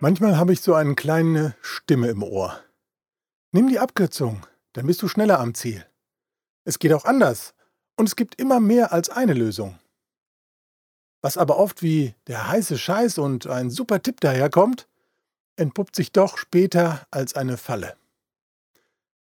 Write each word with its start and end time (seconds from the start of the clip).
Manchmal 0.00 0.36
habe 0.36 0.52
ich 0.52 0.60
so 0.60 0.74
eine 0.74 0.94
kleine 0.94 1.56
Stimme 1.60 2.06
im 2.06 2.22
Ohr. 2.22 2.60
Nimm 3.50 3.68
die 3.68 3.80
Abkürzung, 3.80 4.46
dann 4.72 4.86
bist 4.86 5.02
du 5.02 5.08
schneller 5.08 5.40
am 5.40 5.54
Ziel. 5.54 5.84
Es 6.64 6.78
geht 6.78 6.92
auch 6.92 7.04
anders 7.04 7.52
und 7.96 8.06
es 8.06 8.14
gibt 8.14 8.40
immer 8.40 8.60
mehr 8.60 8.92
als 8.92 9.10
eine 9.10 9.34
Lösung. 9.34 9.76
Was 11.20 11.36
aber 11.36 11.58
oft 11.58 11.82
wie 11.82 12.14
der 12.28 12.46
heiße 12.46 12.78
Scheiß 12.78 13.18
und 13.18 13.48
ein 13.48 13.70
super 13.70 14.00
Tipp 14.00 14.20
daherkommt, 14.20 14.86
entpuppt 15.56 15.96
sich 15.96 16.12
doch 16.12 16.38
später 16.38 17.04
als 17.10 17.34
eine 17.34 17.56
Falle. 17.56 17.96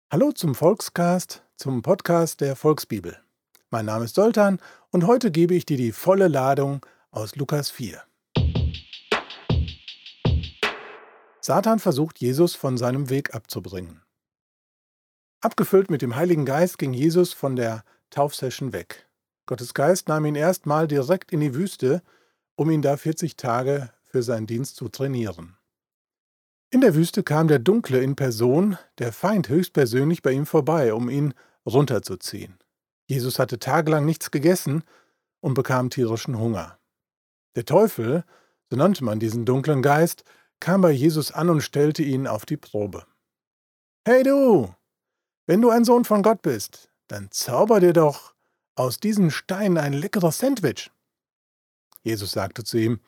Hallo 0.10 0.32
zum 0.32 0.56
Volkscast, 0.56 1.44
zum 1.58 1.82
Podcast 1.82 2.40
der 2.40 2.56
Volksbibel. 2.56 3.20
Mein 3.70 3.88
Name 3.88 4.06
ist 4.06 4.16
Soltan 4.16 4.60
und 4.92 5.08
heute 5.08 5.30
gebe 5.30 5.56
ich 5.56 5.66
dir 5.66 5.76
die 5.76 5.92
volle 5.92 6.30
Ladung 6.30 6.86
aus 7.12 7.36
Lukas 7.36 7.70
4. 7.70 8.02
Satan 11.46 11.80
versucht 11.80 12.20
Jesus 12.20 12.56
von 12.56 12.78
seinem 12.78 13.10
Weg 13.10 13.36
abzubringen. 13.36 14.02
Abgefüllt 15.42 15.90
mit 15.90 16.02
dem 16.02 16.16
Heiligen 16.16 16.46
Geist 16.46 16.78
ging 16.78 16.94
Jesus 16.94 17.34
von 17.34 17.58
der 17.58 17.84
Taufsession 18.12 18.72
weg. 18.72 19.10
Gottes 19.46 19.74
Geist 19.74 20.08
nahm 20.08 20.24
ihn 20.24 20.36
erstmal 20.36 20.88
direkt 20.88 21.34
in 21.34 21.42
die 21.42 21.54
Wüste, 21.54 22.02
um 22.56 22.70
ihn 22.70 22.82
da 22.82 22.96
40 22.96 23.36
Tage 23.36 23.92
für 24.06 24.24
seinen 24.24 24.48
Dienst 24.48 24.78
zu 24.78 24.88
trainieren. 24.88 25.58
In 26.70 26.80
der 26.80 26.96
Wüste 26.96 27.24
kam 27.24 27.50
der 27.50 27.60
Dunkle 27.60 28.00
in 28.00 28.16
Person, 28.16 28.78
der 28.98 29.12
Feind 29.12 29.50
höchstpersönlich 29.50 30.22
bei 30.22 30.32
ihm 30.32 30.46
vorbei, 30.46 30.94
um 30.94 31.10
ihn 31.10 31.34
runterzuziehen. 31.66 32.58
Jesus 33.06 33.38
hatte 33.38 33.60
tagelang 33.60 34.06
nichts 34.06 34.32
gegessen 34.32 34.86
und 35.42 35.56
bekam 35.56 35.90
tierischen 35.90 36.40
Hunger. 36.40 36.80
Der 37.58 37.66
Teufel, 37.66 38.24
so 38.70 38.78
nannte 38.78 39.04
man 39.04 39.20
diesen 39.20 39.44
dunklen 39.44 39.82
Geist, 39.82 40.24
kam 40.64 40.80
bei 40.80 40.92
Jesus 40.92 41.34
an 41.34 41.50
und 41.50 41.60
stellte 41.60 42.04
ihn 42.04 42.26
auf 42.26 42.46
die 42.46 42.56
Probe. 42.56 43.06
Hey 44.06 44.24
du, 44.24 44.74
wenn 45.46 45.62
du 45.62 45.70
ein 45.70 45.84
Sohn 45.84 46.06
von 46.06 46.24
Gott 46.24 46.42
bist, 46.42 46.90
dann 47.08 47.30
zauber 47.32 47.82
dir 47.82 47.92
doch 47.92 48.34
aus 48.76 48.98
diesen 48.98 49.30
Steinen 49.30 49.78
ein 49.78 49.92
leckeres 49.92 50.38
Sandwich. 50.38 50.90
Jesus 52.02 52.32
sagte 52.32 52.64
zu 52.64 52.78
ihm, 52.78 53.02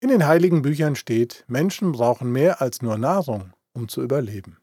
in 0.00 0.08
den 0.08 0.26
heiligen 0.26 0.62
Büchern 0.62 0.96
steht, 0.96 1.44
Menschen 1.46 1.92
brauchen 1.92 2.32
mehr 2.32 2.62
als 2.62 2.80
nur 2.80 2.96
Nahrung, 2.96 3.52
um 3.74 3.90
zu 3.90 4.02
überleben. 4.02 4.56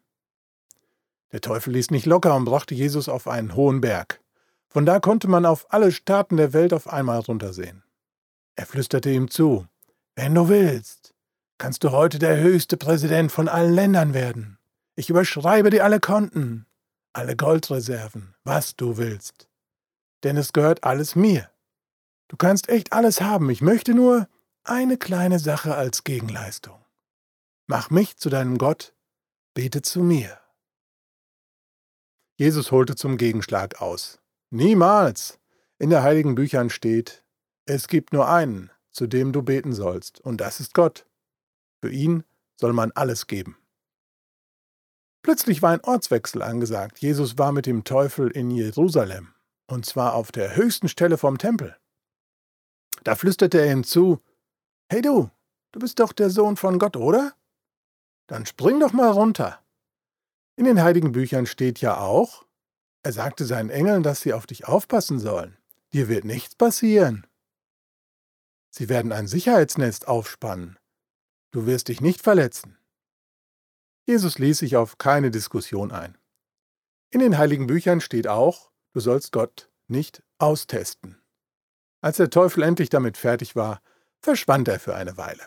Der 1.31 1.41
Teufel 1.41 1.73
ließ 1.73 1.91
nicht 1.91 2.07
locker 2.07 2.35
und 2.35 2.45
brachte 2.45 2.73
Jesus 2.73 3.07
auf 3.07 3.27
einen 3.27 3.53
hohen 3.53 3.81
Berg. 3.81 4.19
Von 4.67 4.87
da 4.87 4.99
konnte 4.99 5.27
man 5.27 5.45
auf 5.45 5.71
alle 5.71 5.91
Staaten 5.91 6.37
der 6.37 6.53
Welt 6.53 6.73
auf 6.73 6.87
einmal 6.87 7.19
runtersehen. 7.19 7.83
Er 8.55 8.65
flüsterte 8.65 9.11
ihm 9.11 9.29
zu, 9.29 9.67
Wenn 10.15 10.33
du 10.33 10.49
willst, 10.49 11.13
kannst 11.59 11.83
du 11.83 11.91
heute 11.91 12.17
der 12.17 12.39
höchste 12.39 12.77
Präsident 12.77 13.31
von 13.31 13.47
allen 13.47 13.73
Ländern 13.73 14.13
werden. 14.15 14.57
Ich 14.95 15.09
überschreibe 15.09 15.69
dir 15.69 15.83
alle 15.83 15.99
Konten, 15.99 16.65
alle 17.13 17.35
Goldreserven, 17.35 18.33
was 18.43 18.75
du 18.75 18.97
willst. 18.97 19.47
Denn 20.23 20.37
es 20.37 20.53
gehört 20.53 20.83
alles 20.83 21.15
mir. 21.15 21.51
Du 22.29 22.37
kannst 22.37 22.69
echt 22.69 22.93
alles 22.93 23.21
haben, 23.21 23.49
ich 23.49 23.61
möchte 23.61 23.93
nur 23.93 24.27
eine 24.63 24.97
kleine 24.97 25.37
Sache 25.37 25.75
als 25.75 26.03
Gegenleistung. 26.03 26.79
Mach 27.67 27.89
mich 27.89 28.17
zu 28.17 28.29
deinem 28.29 28.57
Gott, 28.57 28.93
bete 29.53 29.81
zu 29.81 30.01
mir. 30.01 30.39
Jesus 32.37 32.71
holte 32.71 32.95
zum 32.95 33.17
Gegenschlag 33.17 33.81
aus. 33.81 34.19
Niemals! 34.49 35.39
In 35.77 35.89
der 35.89 36.03
heiligen 36.03 36.35
Büchern 36.35 36.69
steht, 36.69 37.23
es 37.65 37.87
gibt 37.87 38.13
nur 38.13 38.29
einen, 38.29 38.71
zu 38.91 39.07
dem 39.07 39.31
du 39.31 39.41
beten 39.41 39.73
sollst, 39.73 40.19
und 40.21 40.37
das 40.41 40.59
ist 40.59 40.73
Gott. 40.73 41.05
Für 41.81 41.91
ihn 41.91 42.23
soll 42.59 42.73
man 42.73 42.91
alles 42.91 43.27
geben. 43.27 43.57
Plötzlich 45.21 45.61
war 45.61 45.71
ein 45.71 45.83
Ortswechsel 45.83 46.41
angesagt. 46.41 46.99
Jesus 46.99 47.37
war 47.37 47.51
mit 47.51 47.65
dem 47.65 47.83
Teufel 47.83 48.31
in 48.31 48.51
Jerusalem, 48.51 49.33
und 49.67 49.85
zwar 49.85 50.15
auf 50.15 50.31
der 50.31 50.55
höchsten 50.55 50.87
Stelle 50.87 51.17
vom 51.17 51.37
Tempel. 51.37 51.77
Da 53.03 53.15
flüsterte 53.15 53.59
er 53.59 53.71
ihm 53.71 53.83
zu, 53.83 54.19
Hey 54.89 55.01
du, 55.01 55.29
du 55.71 55.79
bist 55.79 55.99
doch 55.99 56.13
der 56.13 56.29
Sohn 56.29 56.57
von 56.57 56.79
Gott, 56.79 56.97
oder? 56.97 57.33
Dann 58.27 58.45
spring 58.45 58.79
doch 58.79 58.93
mal 58.93 59.11
runter. 59.11 59.61
In 60.55 60.65
den 60.65 60.81
heiligen 60.81 61.11
Büchern 61.11 61.45
steht 61.45 61.79
ja 61.79 61.99
auch, 61.99 62.45
er 63.03 63.13
sagte 63.13 63.45
seinen 63.45 63.69
Engeln, 63.69 64.03
dass 64.03 64.21
sie 64.21 64.33
auf 64.33 64.47
dich 64.47 64.67
aufpassen 64.67 65.19
sollen. 65.19 65.57
Dir 65.93 66.07
wird 66.07 66.25
nichts 66.25 66.55
passieren. 66.55 67.27
Sie 68.71 68.89
werden 68.89 69.11
ein 69.11 69.27
Sicherheitsnest 69.27 70.07
aufspannen, 70.07 70.78
Du 71.51 71.65
wirst 71.65 71.87
dich 71.87 71.99
nicht 71.99 72.21
verletzen. 72.21 72.77
Jesus 74.05 74.37
ließ 74.37 74.59
sich 74.59 74.75
auf 74.75 74.99
keine 74.99 75.31
Diskussion 75.31 75.91
ein. 75.91 76.15
In 77.09 77.21
den 77.21 77.39
heiligen 77.39 77.65
Büchern 77.65 78.01
steht 78.01 78.27
auch, 78.27 78.69
du 78.93 78.99
sollst 78.99 79.31
Gott 79.31 79.71
nicht 79.87 80.21
austesten. 80.37 81.19
Als 82.01 82.17
der 82.17 82.29
Teufel 82.29 82.61
endlich 82.61 82.89
damit 82.89 83.17
fertig 83.17 83.55
war, 83.55 83.81
verschwand 84.21 84.67
er 84.67 84.79
für 84.79 84.95
eine 84.95 85.17
Weile. 85.17 85.41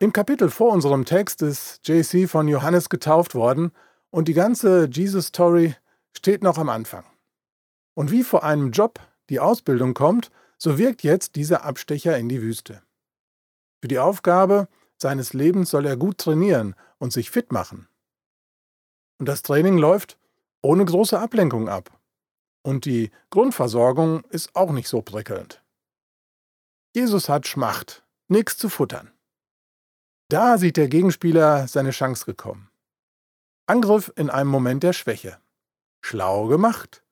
Im 0.00 0.12
Kapitel 0.12 0.50
vor 0.50 0.72
unserem 0.72 1.04
Text 1.04 1.40
ist 1.42 1.86
JC 1.86 2.28
von 2.28 2.48
Johannes 2.48 2.88
getauft 2.88 3.36
worden 3.36 3.70
und 4.10 4.26
die 4.26 4.34
ganze 4.34 4.88
Jesus-Story 4.90 5.76
steht 6.16 6.42
noch 6.42 6.58
am 6.58 6.68
Anfang. 6.68 7.04
Und 7.94 8.10
wie 8.10 8.24
vor 8.24 8.42
einem 8.42 8.72
Job 8.72 8.98
die 9.28 9.38
Ausbildung 9.38 9.94
kommt, 9.94 10.30
so 10.58 10.76
wirkt 10.76 11.02
jetzt 11.02 11.36
dieser 11.36 11.64
Abstecher 11.64 12.18
in 12.18 12.28
die 12.28 12.42
Wüste. 12.42 12.82
Für 13.80 13.88
die 13.88 13.98
Aufgabe 13.98 14.68
seines 14.96 15.32
Lebens 15.32 15.70
soll 15.70 15.86
er 15.86 15.96
gut 15.96 16.18
trainieren 16.18 16.74
und 16.98 17.12
sich 17.12 17.30
fit 17.30 17.52
machen. 17.52 17.88
Und 19.18 19.26
das 19.26 19.42
Training 19.42 19.78
läuft 19.78 20.18
ohne 20.62 20.84
große 20.84 21.18
Ablenkung 21.18 21.68
ab. 21.68 21.90
Und 22.62 22.84
die 22.84 23.10
Grundversorgung 23.30 24.24
ist 24.24 24.54
auch 24.54 24.72
nicht 24.72 24.88
so 24.88 25.00
prickelnd. 25.00 25.62
Jesus 26.94 27.28
hat 27.28 27.46
Schmacht, 27.46 28.04
nichts 28.26 28.58
zu 28.58 28.68
futtern. 28.68 29.12
Da 30.28 30.58
sieht 30.58 30.76
der 30.76 30.88
Gegenspieler 30.88 31.68
seine 31.68 31.90
Chance 31.90 32.24
gekommen. 32.26 32.70
Angriff 33.66 34.12
in 34.16 34.30
einem 34.30 34.50
Moment 34.50 34.82
der 34.82 34.92
Schwäche. 34.92 35.38
Schlau 36.00 36.46
gemacht. 36.46 37.02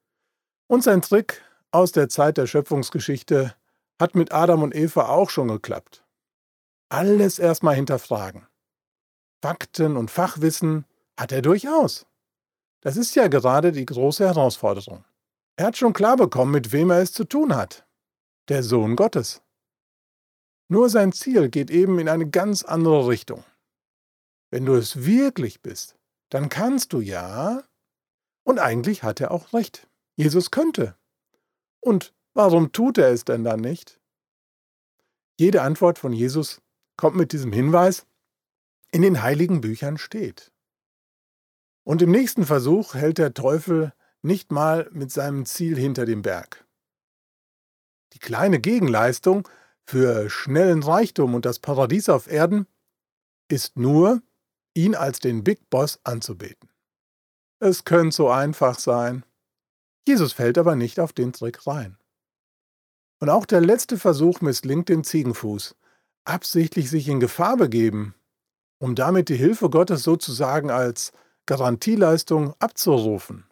Und 0.66 0.82
sein 0.82 1.02
Trick 1.02 1.42
aus 1.76 1.92
der 1.92 2.08
Zeit 2.08 2.38
der 2.38 2.46
Schöpfungsgeschichte 2.46 3.54
hat 4.00 4.14
mit 4.14 4.32
Adam 4.32 4.62
und 4.62 4.74
Eva 4.74 5.08
auch 5.08 5.30
schon 5.30 5.48
geklappt. 5.48 6.04
Alles 6.88 7.38
erstmal 7.38 7.74
hinterfragen. 7.74 8.46
Fakten 9.42 9.96
und 9.96 10.10
Fachwissen 10.10 10.86
hat 11.18 11.32
er 11.32 11.42
durchaus. 11.42 12.06
Das 12.80 12.96
ist 12.96 13.14
ja 13.14 13.28
gerade 13.28 13.72
die 13.72 13.86
große 13.86 14.24
Herausforderung. 14.24 15.04
Er 15.56 15.66
hat 15.66 15.76
schon 15.76 15.92
klar 15.92 16.16
bekommen, 16.16 16.52
mit 16.52 16.72
wem 16.72 16.90
er 16.90 17.00
es 17.00 17.12
zu 17.12 17.24
tun 17.24 17.54
hat. 17.54 17.86
Der 18.48 18.62
Sohn 18.62 18.96
Gottes. 18.96 19.42
Nur 20.68 20.88
sein 20.90 21.12
Ziel 21.12 21.48
geht 21.48 21.70
eben 21.70 21.98
in 21.98 22.08
eine 22.08 22.28
ganz 22.28 22.62
andere 22.62 23.06
Richtung. 23.08 23.44
Wenn 24.50 24.64
du 24.64 24.74
es 24.74 25.04
wirklich 25.04 25.62
bist, 25.62 25.96
dann 26.30 26.48
kannst 26.48 26.92
du 26.92 27.00
ja. 27.00 27.62
Und 28.44 28.58
eigentlich 28.58 29.02
hat 29.02 29.20
er 29.20 29.30
auch 29.30 29.52
recht. 29.52 29.88
Jesus 30.16 30.50
könnte. 30.50 30.96
Und 31.86 32.12
warum 32.34 32.72
tut 32.72 32.98
er 32.98 33.10
es 33.10 33.24
denn 33.24 33.44
dann 33.44 33.60
nicht? 33.60 34.00
Jede 35.38 35.62
Antwort 35.62 36.00
von 36.00 36.12
Jesus 36.12 36.60
kommt 36.96 37.14
mit 37.14 37.32
diesem 37.32 37.52
Hinweis, 37.52 38.06
in 38.90 39.02
den 39.02 39.22
heiligen 39.22 39.60
Büchern 39.60 39.96
steht. 39.96 40.50
Und 41.84 42.02
im 42.02 42.10
nächsten 42.10 42.44
Versuch 42.44 42.94
hält 42.94 43.18
der 43.18 43.34
Teufel 43.34 43.92
nicht 44.20 44.50
mal 44.50 44.88
mit 44.90 45.12
seinem 45.12 45.46
Ziel 45.46 45.78
hinter 45.78 46.06
dem 46.06 46.22
Berg. 46.22 46.66
Die 48.14 48.18
kleine 48.18 48.58
Gegenleistung 48.58 49.48
für 49.84 50.28
schnellen 50.28 50.82
Reichtum 50.82 51.34
und 51.34 51.44
das 51.44 51.60
Paradies 51.60 52.08
auf 52.08 52.26
Erden 52.26 52.66
ist 53.46 53.76
nur, 53.76 54.22
ihn 54.74 54.96
als 54.96 55.20
den 55.20 55.44
Big 55.44 55.70
Boss 55.70 56.00
anzubeten. 56.02 56.68
Es 57.60 57.84
könnte 57.84 58.16
so 58.16 58.28
einfach 58.28 58.76
sein. 58.80 59.24
Jesus 60.06 60.32
fällt 60.32 60.56
aber 60.56 60.76
nicht 60.76 61.00
auf 61.00 61.12
den 61.12 61.32
Trick 61.32 61.66
rein. 61.66 61.98
Und 63.18 63.28
auch 63.28 63.44
der 63.46 63.60
letzte 63.60 63.98
Versuch 63.98 64.40
misslingt 64.40 64.88
dem 64.88 65.02
Ziegenfuß, 65.02 65.74
absichtlich 66.24 66.90
sich 66.90 67.08
in 67.08 67.18
Gefahr 67.18 67.56
begeben, 67.56 68.14
um 68.78 68.94
damit 68.94 69.28
die 69.28 69.36
Hilfe 69.36 69.68
Gottes 69.70 70.02
sozusagen 70.02 70.70
als 70.70 71.12
Garantieleistung 71.46 72.54
abzurufen. 72.58 73.46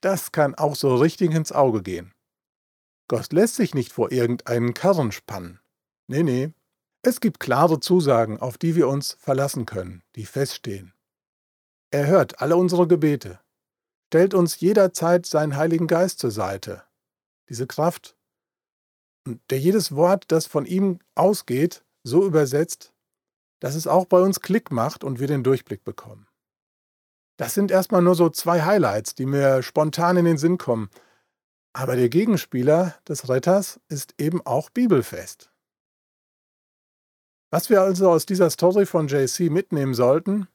Das 0.00 0.32
kann 0.32 0.54
auch 0.54 0.74
so 0.74 0.96
richtig 0.96 1.32
ins 1.32 1.52
Auge 1.52 1.82
gehen. 1.82 2.12
Gott 3.08 3.32
lässt 3.32 3.56
sich 3.56 3.74
nicht 3.74 3.92
vor 3.92 4.10
irgendeinen 4.10 4.72
Karren 4.72 5.12
spannen. 5.12 5.60
Nee, 6.06 6.22
nee. 6.22 6.52
Es 7.02 7.20
gibt 7.20 7.40
klare 7.40 7.80
Zusagen, 7.80 8.38
auf 8.38 8.56
die 8.58 8.76
wir 8.76 8.88
uns 8.88 9.16
verlassen 9.20 9.66
können, 9.66 10.02
die 10.16 10.26
feststehen. 10.26 10.94
Er 11.90 12.06
hört 12.06 12.40
alle 12.40 12.56
unsere 12.56 12.86
Gebete 12.86 13.40
stellt 14.10 14.34
uns 14.34 14.58
jederzeit 14.58 15.24
seinen 15.24 15.54
Heiligen 15.54 15.86
Geist 15.86 16.18
zur 16.18 16.32
Seite. 16.32 16.82
Diese 17.48 17.68
Kraft 17.68 18.16
der 19.50 19.60
jedes 19.60 19.94
Wort, 19.94 20.24
das 20.32 20.46
von 20.46 20.66
ihm 20.66 20.98
ausgeht, 21.14 21.84
so 22.02 22.26
übersetzt, 22.26 22.92
dass 23.60 23.76
es 23.76 23.86
auch 23.86 24.06
bei 24.06 24.18
uns 24.18 24.40
Klick 24.40 24.72
macht 24.72 25.04
und 25.04 25.20
wir 25.20 25.28
den 25.28 25.44
Durchblick 25.44 25.84
bekommen. 25.84 26.26
Das 27.36 27.54
sind 27.54 27.70
erstmal 27.70 28.02
nur 28.02 28.16
so 28.16 28.30
zwei 28.30 28.62
Highlights, 28.62 29.14
die 29.14 29.26
mir 29.26 29.62
spontan 29.62 30.16
in 30.16 30.24
den 30.24 30.38
Sinn 30.38 30.58
kommen. 30.58 30.90
Aber 31.72 31.94
der 31.94 32.08
Gegenspieler 32.08 32.96
des 33.06 33.28
Retters 33.28 33.78
ist 33.88 34.14
eben 34.18 34.44
auch 34.44 34.70
bibelfest. 34.70 35.52
Was 37.52 37.70
wir 37.70 37.80
also 37.80 38.10
aus 38.10 38.26
dieser 38.26 38.50
Story 38.50 38.86
von 38.86 39.06
JC 39.06 39.50
mitnehmen 39.50 39.94
sollten, 39.94 40.48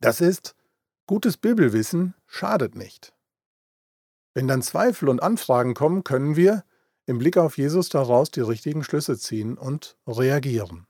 das 0.00 0.22
ist, 0.22 0.56
gutes 1.06 1.36
Bibelwissen 1.36 2.14
schadet 2.26 2.74
nicht. 2.74 3.14
Wenn 4.34 4.48
dann 4.48 4.62
Zweifel 4.62 5.08
und 5.08 5.22
Anfragen 5.22 5.74
kommen, 5.74 6.04
können 6.04 6.36
wir 6.36 6.64
im 7.06 7.18
Blick 7.18 7.36
auf 7.36 7.56
Jesus 7.56 7.88
daraus 7.88 8.30
die 8.30 8.40
richtigen 8.40 8.84
Schlüsse 8.84 9.16
ziehen 9.16 9.56
und 9.56 9.96
reagieren. 10.06 10.86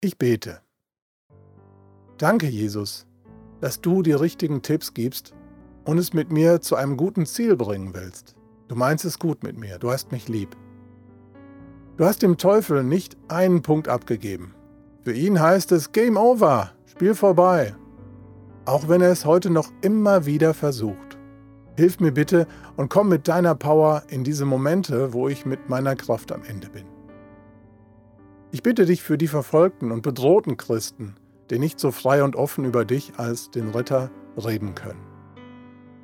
Ich 0.00 0.18
bete. 0.18 0.60
Danke, 2.16 2.46
Jesus, 2.46 3.06
dass 3.60 3.80
du 3.80 4.02
die 4.02 4.12
richtigen 4.12 4.62
Tipps 4.62 4.94
gibst 4.94 5.34
und 5.84 5.98
es 5.98 6.12
mit 6.12 6.32
mir 6.32 6.60
zu 6.60 6.76
einem 6.76 6.96
guten 6.96 7.26
Ziel 7.26 7.56
bringen 7.56 7.94
willst. 7.94 8.34
Du 8.68 8.74
meinst 8.74 9.04
es 9.04 9.18
gut 9.18 9.42
mit 9.42 9.56
mir, 9.56 9.78
du 9.78 9.90
hast 9.90 10.12
mich 10.12 10.28
lieb. 10.28 10.56
Du 11.96 12.04
hast 12.04 12.22
dem 12.22 12.38
Teufel 12.38 12.84
nicht 12.84 13.16
einen 13.28 13.62
Punkt 13.62 13.88
abgegeben. 13.88 14.54
Für 15.02 15.12
ihn 15.12 15.40
heißt 15.40 15.72
es 15.72 15.92
Game 15.92 16.16
Over, 16.16 16.72
Spiel 16.86 17.14
vorbei. 17.14 17.74
Auch 18.68 18.86
wenn 18.86 19.00
er 19.00 19.10
es 19.10 19.24
heute 19.24 19.48
noch 19.48 19.72
immer 19.80 20.26
wieder 20.26 20.52
versucht. 20.52 21.16
Hilf 21.78 22.00
mir 22.00 22.12
bitte 22.12 22.46
und 22.76 22.90
komm 22.90 23.08
mit 23.08 23.26
deiner 23.26 23.54
Power 23.54 24.02
in 24.08 24.24
diese 24.24 24.44
Momente, 24.44 25.14
wo 25.14 25.26
ich 25.26 25.46
mit 25.46 25.70
meiner 25.70 25.96
Kraft 25.96 26.32
am 26.32 26.44
Ende 26.44 26.68
bin. 26.68 26.84
Ich 28.50 28.62
bitte 28.62 28.84
dich 28.84 29.02
für 29.02 29.16
die 29.16 29.26
verfolgten 29.26 29.90
und 29.90 30.02
bedrohten 30.02 30.58
Christen, 30.58 31.16
die 31.48 31.58
nicht 31.58 31.80
so 31.80 31.90
frei 31.92 32.22
und 32.22 32.36
offen 32.36 32.66
über 32.66 32.84
dich 32.84 33.14
als 33.16 33.50
den 33.50 33.70
Retter 33.70 34.10
reden 34.36 34.74
können. 34.74 35.00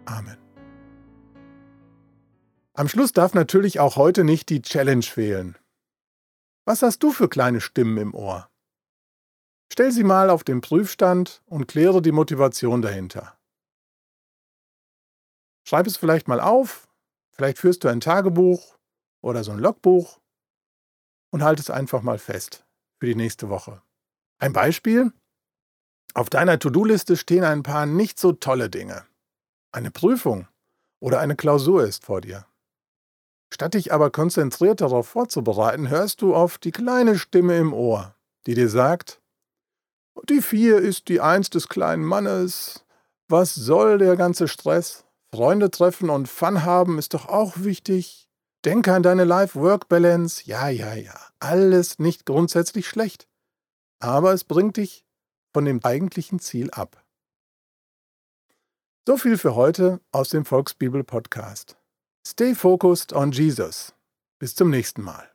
Amen. 0.06 0.38
Am 2.72 2.88
Schluss 2.88 3.12
darf 3.12 3.34
natürlich 3.34 3.78
auch 3.78 3.96
heute 3.96 4.24
nicht 4.24 4.48
die 4.48 4.62
Challenge 4.62 5.02
fehlen. 5.02 5.58
Was 6.64 6.80
hast 6.80 7.02
du 7.02 7.10
für 7.10 7.28
kleine 7.28 7.60
Stimmen 7.60 7.98
im 7.98 8.14
Ohr? 8.14 8.48
Stell 9.72 9.90
sie 9.90 10.04
mal 10.04 10.30
auf 10.30 10.44
den 10.44 10.60
Prüfstand 10.60 11.42
und 11.46 11.66
kläre 11.66 12.00
die 12.00 12.12
Motivation 12.12 12.82
dahinter. 12.82 13.36
Schreib 15.66 15.86
es 15.86 15.96
vielleicht 15.96 16.28
mal 16.28 16.40
auf, 16.40 16.88
vielleicht 17.30 17.58
führst 17.58 17.84
du 17.84 17.88
ein 17.88 18.00
Tagebuch 18.00 18.76
oder 19.22 19.42
so 19.42 19.52
ein 19.52 19.58
Logbuch 19.58 20.20
und 21.30 21.42
halt 21.42 21.58
es 21.58 21.70
einfach 21.70 22.02
mal 22.02 22.18
fest 22.18 22.64
für 23.00 23.06
die 23.06 23.14
nächste 23.14 23.48
Woche. 23.48 23.82
Ein 24.38 24.52
Beispiel? 24.52 25.12
Auf 26.12 26.30
deiner 26.30 26.58
To-Do-Liste 26.58 27.16
stehen 27.16 27.44
ein 27.44 27.62
paar 27.62 27.86
nicht 27.86 28.18
so 28.18 28.32
tolle 28.32 28.70
Dinge. 28.70 29.04
Eine 29.72 29.90
Prüfung 29.90 30.46
oder 31.00 31.18
eine 31.18 31.34
Klausur 31.34 31.84
ist 31.84 32.04
vor 32.04 32.20
dir. 32.20 32.46
Statt 33.52 33.74
dich 33.74 33.92
aber 33.92 34.10
konzentriert 34.10 34.80
darauf 34.80 35.08
vorzubereiten, 35.08 35.88
hörst 35.88 36.22
du 36.22 36.34
auf 36.34 36.58
die 36.58 36.72
kleine 36.72 37.18
Stimme 37.18 37.56
im 37.56 37.72
Ohr, 37.72 38.14
die 38.46 38.54
dir 38.54 38.68
sagt, 38.68 39.20
die 40.28 40.42
vier 40.42 40.78
ist 40.78 41.08
die 41.08 41.20
Eins 41.20 41.50
des 41.50 41.68
kleinen 41.68 42.04
Mannes, 42.04 42.84
was 43.28 43.54
soll 43.54 43.98
der 43.98 44.16
ganze 44.16 44.48
Stress? 44.48 45.04
Freunde 45.34 45.70
treffen 45.70 46.10
und 46.10 46.28
Fun 46.28 46.64
haben 46.64 46.98
ist 46.98 47.14
doch 47.14 47.26
auch 47.26 47.54
wichtig. 47.56 48.28
Denke 48.64 48.94
an 48.94 49.02
deine 49.02 49.24
Life-Work-Balance. 49.24 50.44
Ja, 50.46 50.68
ja, 50.68 50.94
ja. 50.94 51.18
Alles 51.40 51.98
nicht 51.98 52.24
grundsätzlich 52.24 52.86
schlecht. 52.86 53.28
Aber 54.00 54.32
es 54.32 54.44
bringt 54.44 54.76
dich 54.76 55.04
von 55.52 55.64
dem 55.64 55.84
eigentlichen 55.84 56.38
Ziel 56.38 56.70
ab. 56.70 57.04
So 59.06 59.16
viel 59.16 59.36
für 59.36 59.54
heute 59.54 60.00
aus 60.12 60.30
dem 60.30 60.44
Volksbibel 60.44 61.04
Podcast. 61.04 61.76
Stay 62.26 62.54
focused 62.54 63.12
on 63.12 63.32
Jesus. 63.32 63.92
Bis 64.38 64.54
zum 64.54 64.70
nächsten 64.70 65.02
Mal. 65.02 65.33